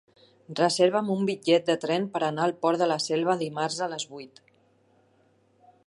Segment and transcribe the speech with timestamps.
[0.59, 4.11] Reserva'm un bitllet de tren per anar al Port de la Selva dimarts a les
[4.15, 4.43] vuit.